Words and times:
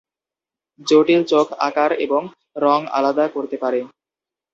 জটিল 0.87 1.21
চোখ 1.23 1.47
আকার 1.59 1.91
এবং 1.99 2.21
রং 2.55 2.79
আলাদা 2.91 3.25
করতে 3.27 3.55
পারে। 3.57 3.79